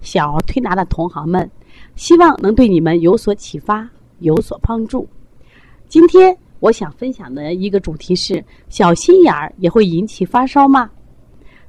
[0.00, 1.50] 小儿推拿的同行们，
[1.96, 3.88] 希望能对你们有所启发，
[4.20, 5.08] 有所帮助。
[5.88, 10.90] 今天我想分享的一个主题是：小心眼儿也会引起发烧吗？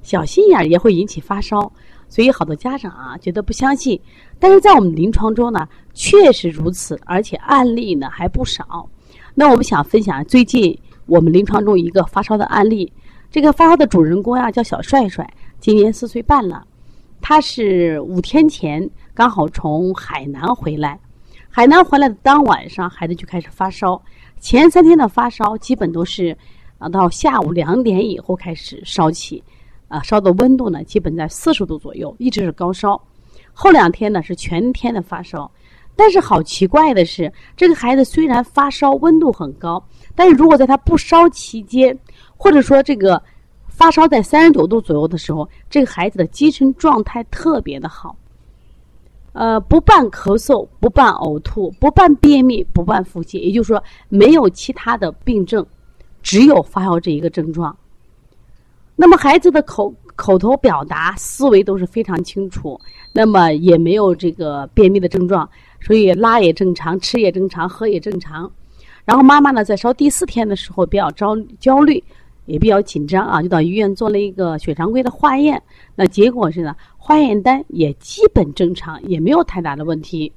[0.02, 1.72] 小心眼儿也会引起发烧，
[2.08, 4.00] 所以好多家长啊觉得不相信，
[4.40, 8.90] 但是在我们临床中呢，确实如此，而且案例呢还不少。
[9.36, 12.92] 那我们想分享最近我们临床中一个发烧的案例，
[13.30, 16.66] 这个发烧的主人公呀叫小帅帅，今年四岁半了。
[17.22, 21.00] 他是五天前刚好从海南回来，
[21.50, 24.02] 海南回来的当晚上，孩子就开始发烧。
[24.40, 26.36] 前三天的发烧基本都是
[26.78, 29.44] 啊，到下午两点以后开始烧起，
[29.90, 33.00] 啊，烧的温度呢基本在四十度左右，一直是高烧。
[33.54, 35.52] 后两天呢是全天的发烧，
[35.96, 39.84] 但是好奇怪的是，这个孩子虽然发烧温度很高，
[40.16, 41.96] 但是如果在他不烧期间，
[42.38, 43.22] 或者说这个。
[43.80, 48.14] 发烧在三十九度左右的时候，这个孩子的精神状态特别的好。
[49.32, 55.66] 呃，不伴咳嗽，不伴呕吐，不伴便秘，不伴腹泻，也就是说没有其他的病症，
[56.22, 57.74] 只有发烧这一个症状。
[58.98, 62.78] 那么孩子的口口头表达、思维都是非常清楚，
[63.14, 68.52] 那么也没有这个便秘的症状，所以拉也正常，吃也正常，喝也正常。
[69.06, 72.04] 然后妈妈呢，在烧第四天的时候比较焦焦虑。
[72.50, 75.62] 也比较紧张啊，就到医院做了一个血常规的化验，
[75.96, 80.34] 那结果是呢，化验单也基本正常，也没有太大的问题。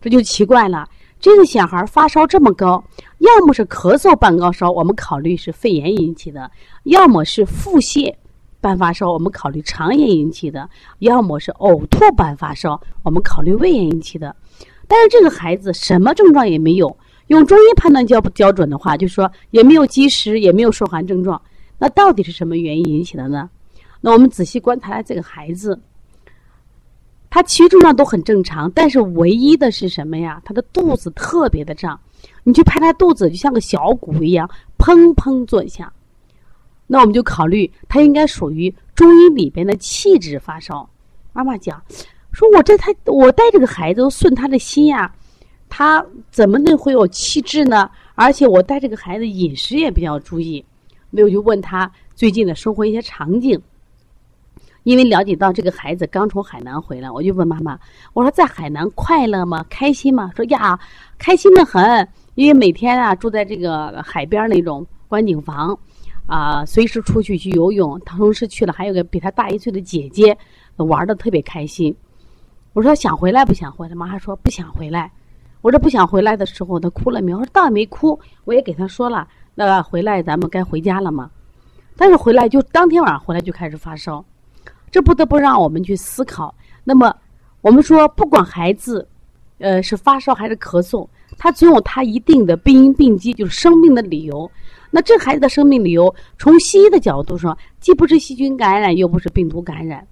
[0.00, 0.86] 这就奇怪了，
[1.18, 2.84] 这个小孩发烧这么高，
[3.18, 6.48] 要么是咳嗽伴高烧，我们考虑是肺炎引起的；
[6.84, 8.14] 要么是腹泻
[8.60, 14.36] 伴发烧，我们考虑肠炎引起的；要么是呕吐伴发烧，我们考虑胃炎引起的。
[14.86, 16.96] 但是这个孩子什么症状也没有。
[17.28, 21.40] 用中医判断较不标准的话，就是说也没有积食，也没有受寒症状，
[21.78, 23.48] 那到底是什么原因引起的呢？
[24.00, 25.78] 那我们仔细观察这个孩子，
[27.30, 30.40] 他其余症状都很正常，但是唯一的是什么呀？
[30.44, 32.00] 他的肚子特别的胀，
[32.44, 35.92] 你去拍他肚子，就像个小鼓一样，砰砰作响。
[36.86, 40.88] 那我们就考虑他应该属于中医里边的气滞发烧。
[41.34, 41.82] 妈妈讲，
[42.32, 45.14] 说我这他我带这个孩子都顺他的心呀。
[45.68, 47.90] 他怎么能会有气滞呢？
[48.14, 50.64] 而且我带这个孩子饮食也比较注意，
[51.10, 53.60] 没有就问他最近的生活一些场景。
[54.84, 57.78] 因为了解到这个孩子刚从海南回来，我就问妈妈
[58.14, 59.62] ：“我说在海南快乐吗？
[59.68, 60.78] 开心吗？”说呀，
[61.18, 65.78] 开心的很，因为每天啊住在这个海边那种观景房，
[66.26, 68.00] 啊，随时出去去游泳。
[68.00, 70.34] 他同时去了，还有个比他大一岁的姐姐，
[70.76, 71.94] 玩的特别开心。
[72.72, 73.94] 我说想回来不想回来？
[73.94, 75.12] 妈还说不想回来。
[75.60, 77.38] 我这不想回来的时候，他哭了没有？
[77.38, 81.30] 我说倒也没哭，我也给他说了，那回来咱们该回家了嘛。
[81.96, 84.24] 但是回来就当天晚上回来就开始发烧，
[84.90, 86.54] 这不得不让我们去思考。
[86.84, 87.12] 那么
[87.60, 89.06] 我们说，不管孩子，
[89.58, 94.48] 呃，是发烧还是咳嗽，他总有他一定的病因病机，就是生病的理由。
[94.92, 100.06] 那这孩子的生命理由，从西医的角度说，既不是细菌感染，又不是病毒感染，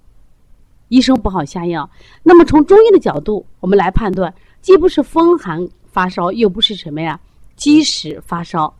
[0.89, 1.89] 医生不好下药。
[2.21, 4.33] 那么从中医的角度，我们来判断。
[4.61, 7.19] 既不是风寒发烧，又不是什么呀
[7.55, 8.73] 积食发烧。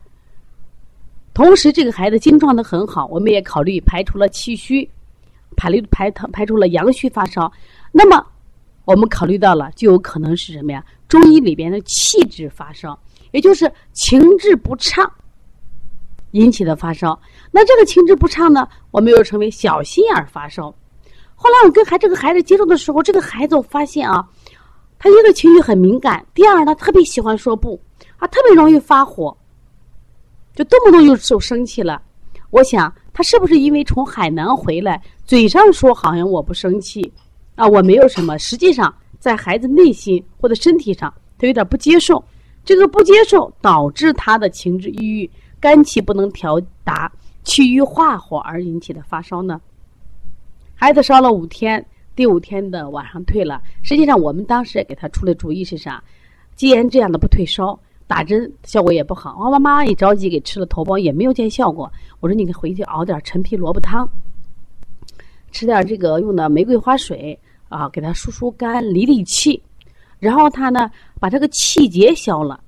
[1.34, 4.88] 同时，这个孩子精壮的很好，我们也考虑排除了气虚，
[5.56, 7.50] 排虑排排除了阳虚发烧。
[7.92, 8.26] 那么，
[8.84, 10.84] 我们考虑到了，就有可能是什么呀？
[11.06, 12.98] 中医里边的气滞发烧，
[13.30, 15.10] 也就是情志不畅
[16.32, 17.18] 引起的发烧。
[17.50, 20.74] 那这个情志不畅呢，我们又称为小心眼发烧。
[21.34, 24.28] 后来我跟孩这个孩子接触的时候，这个孩子我发现啊。
[24.98, 27.80] 他一个情绪很敏感，第二他特别喜欢说不，
[28.16, 29.36] 啊特别容易发火，
[30.54, 32.02] 就动不动就就生气了。
[32.50, 37.12] 我想他是不是因为从海南回来，嘴上说好像我不生气，
[37.54, 42.22] 啊我没有什么，实际上在孩子内心或者身体上，他有点不接受，
[42.64, 45.30] 这个不接受导致他的情志抑郁，
[45.60, 47.12] 肝气不能调达，
[47.44, 49.60] 气郁化火而引起的发烧呢？
[50.74, 51.84] 孩子烧了五天。
[52.18, 56.02] 第五天的晚上退了，实际上我们当时给他出了主意是啥？
[56.56, 57.78] 既然这样的不退烧，
[58.08, 59.36] 打针效果也不好。
[59.38, 61.88] 我妈妈一着急给吃了头孢，也没有见效果。
[62.18, 64.04] 我说你回去熬点陈皮萝卜汤，
[65.52, 67.38] 吃点这个用的玫瑰花水，
[67.68, 69.62] 啊，给他疏疏肝、理理气，
[70.18, 70.90] 然后他呢
[71.20, 72.58] 把这个气结消了，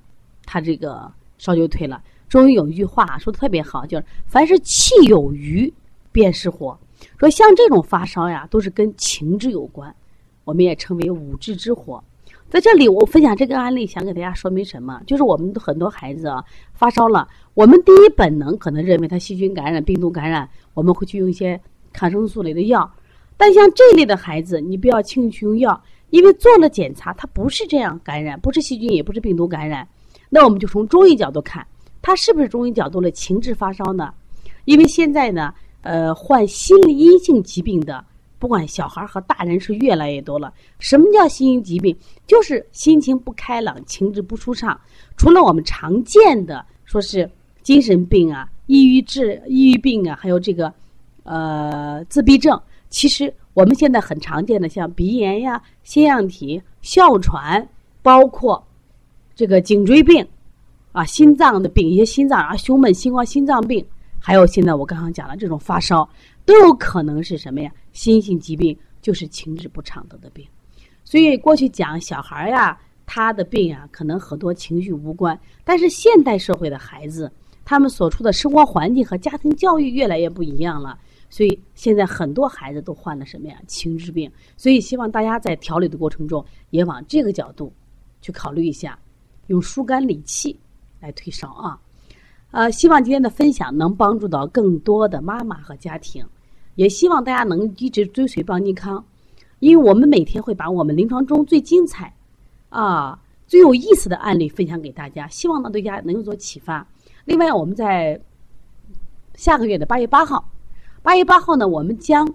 [0.45, 2.01] 他这个烧就退了。
[2.29, 5.73] 中医有一句话说的特别好，就是凡是气有余
[6.13, 6.79] 便是火。
[7.17, 9.93] 说像这种发烧呀，都是跟情志有关，
[10.43, 12.03] 我们也称为五志之火。
[12.49, 15.01] 在这里，我分享这个案例，想给大家说明什么？
[15.07, 16.43] 就是我们的很多孩子啊
[16.73, 21.57] 发烧了，我们第一本能可能认为他细菌感染、病毒感染，我们会去用一些
[21.93, 22.91] 抗生素类的药。
[23.37, 29.87] 但像这类的孩子，你不要轻易去用药，因为做了检查，他不是这样感染，不是细菌，也不是病毒感染。
[30.29, 31.65] 那我们就从中医角度看，
[32.01, 34.13] 他是不是中医角度的情志发烧呢？
[34.65, 38.03] 因为现在呢，呃，患心理阴性疾病的。
[38.39, 40.51] 不管小孩和大人是越来越多了。
[40.79, 41.95] 什么叫心因疾病？
[42.25, 44.81] 就是心情不开朗，情志不舒畅。
[45.15, 47.29] 除了我们常见的说是
[47.61, 50.73] 精神病啊、抑郁症、抑郁病啊，还有这个
[51.21, 57.69] 呃自闭症，其实我们现在很常见的像鼻炎呀、腺样体、哮喘，
[58.01, 58.65] 包括
[59.35, 60.27] 这个颈椎病
[60.93, 63.85] 啊、心脏的病，一些心脏啊、胸闷、心慌、心脏病，
[64.21, 66.07] 还有现在我刚刚讲的这种发烧。
[66.43, 67.71] 都有可能是什么呀？
[67.93, 70.43] 心性疾病就是情志不畅得的病。
[71.05, 72.75] 所以过去讲小孩呀，
[73.05, 75.39] 他的病呀，可能很多情绪无关。
[75.63, 77.31] 但是现代社会的孩子，
[77.63, 80.97] 他们所处的生活环境和家庭教育越来越不一样了。
[81.29, 83.61] 所以现在很多孩子都患了什么呀？
[83.67, 84.29] 情志病。
[84.57, 87.71] 所以希望大家在调理的过程中，也往这个角度
[88.19, 88.97] 去考虑一下，
[89.45, 90.59] 用疏肝理气
[90.99, 91.79] 来退烧啊。
[92.51, 96.23] 呃，希望今天的分享能帮助到更多的妈妈和家庭，
[96.75, 99.03] 也希望大家能一直追随邦尼康，
[99.59, 102.13] 因为我们每天会把我们临床中最精彩、
[102.69, 106.87] 啊最有意思的案例分享给大家，希望呢对大家能有所启发。
[107.25, 108.17] 另外，我们在
[109.35, 110.49] 下个月的八月八号，
[111.01, 112.25] 八月八号呢，我们将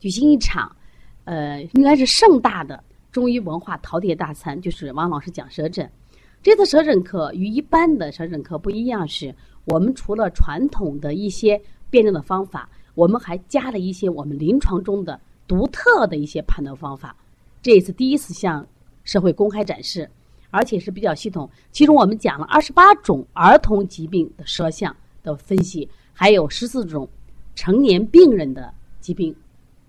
[0.00, 0.74] 举行一场
[1.22, 2.82] 呃，应该是盛大的
[3.12, 5.88] 中医文化陶冶大餐，就是王老师讲舌诊。
[6.42, 9.32] 这次舌诊课与一般的舌诊课不一样，是
[9.64, 17.16] 我们除了传统的一些辩证的方法，我们还加了一些我们临床中的独特的一些判断方法。
[17.62, 18.66] 这一次第一次向
[19.04, 20.10] 社会公开展示，
[20.50, 21.48] 而且是比较系统。
[21.70, 27.08] 其中我们讲了二十八种儿童疾病的舌象的分析，还有十四种
[27.54, 29.32] 成年病人的疾病。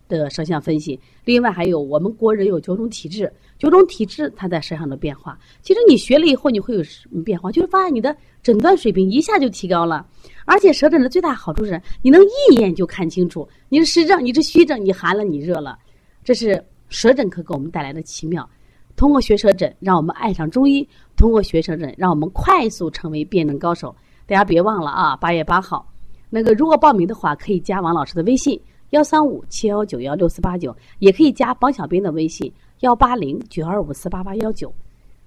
[0.07, 5.37] 的舌象分析，另外还有我们国人有九种体质，九种体质它在舌上的变化。
[5.61, 7.51] 其实你学了以后，你会有什么变化？
[7.51, 10.05] 就是发现你的诊断水平一下就提高了。
[10.45, 15.77] 而且舌诊的最大好处是，你能一眼就看清楚你是实症，你是虚症，你寒了，你热了。
[16.23, 18.47] 这是舌诊课给我们带来的奇妙。
[18.95, 23.95] 通过学舌诊，让我们爱上中医；通过学舌诊，让我们快速成为辩证高手。
[24.27, 25.91] 大家别忘了啊，八月八号，
[26.29, 28.59] 那个如果报名的话，可以加王老师的微信。
[28.93, 34.71] 幺三五七幺九幺六四八九，也可以加帮小兵的微信幺八零九二五四八八幺九。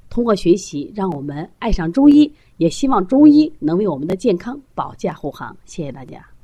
[0.08, 5.56] 通过学习，让我们爱上中医，也希望中医能为我们的健康保驾护航。
[5.64, 6.35] 谢谢大家。